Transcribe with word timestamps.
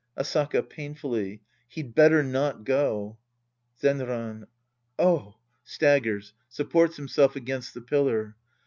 Asaka 0.17 0.63
{painfully). 0.67 1.43
He'd 1.67 1.93
better 1.93 2.23
not 2.23 2.63
go. 2.63 3.19
Zenran. 3.79 4.47
Oh. 4.97 5.35
{Staggers. 5.63 6.33
Supports 6.49 6.97
himself 6.97 7.35
against 7.35 7.75
the 7.75 7.81
pillar.) 7.81 8.35